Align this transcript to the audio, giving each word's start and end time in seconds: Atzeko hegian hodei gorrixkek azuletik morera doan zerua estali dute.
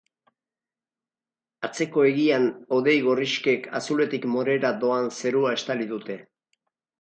Atzeko 1.67 2.05
hegian 2.11 2.47
hodei 2.77 2.95
gorrixkek 3.09 3.69
azuletik 3.81 4.27
morera 4.37 4.73
doan 4.85 5.07
zerua 5.21 5.53
estali 5.61 5.89
dute. 5.95 6.19